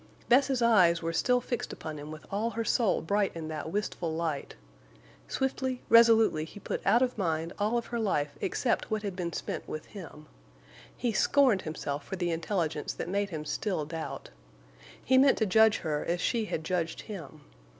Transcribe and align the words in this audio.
Bess's 0.29 0.63
eyes 0.63 1.03
were 1.03 1.13
still 1.13 1.39
fixed 1.39 1.71
upon 1.71 1.99
him 1.99 2.09
with 2.09 2.25
all 2.31 2.49
her 2.49 2.65
soul 2.65 3.03
bright 3.03 3.31
in 3.35 3.49
that 3.49 3.69
wistful 3.71 4.11
light. 4.11 4.55
Swiftly, 5.27 5.83
resolutely 5.89 6.43
he 6.43 6.59
put 6.59 6.81
out 6.87 7.03
of 7.03 7.19
mind 7.19 7.53
all 7.59 7.77
of 7.77 7.85
her 7.93 7.99
life 7.99 8.31
except 8.41 8.89
what 8.89 9.03
had 9.03 9.15
been 9.15 9.31
spent 9.31 9.67
with 9.67 9.85
him. 9.85 10.25
He 10.97 11.11
scorned 11.13 11.61
himself 11.61 12.03
for 12.03 12.15
the 12.15 12.31
intelligence 12.31 12.93
that 12.93 13.09
made 13.09 13.29
him 13.29 13.45
still 13.45 13.85
doubt. 13.85 14.31
He 15.05 15.19
meant 15.19 15.37
to 15.37 15.45
judge 15.45 15.77
her 15.85 16.03
as 16.03 16.19
she 16.19 16.45
had 16.45 16.63
judged 16.63 17.01
him. 17.01 17.41